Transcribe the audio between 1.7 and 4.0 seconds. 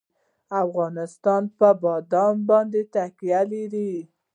بادام باندې تکیه لري.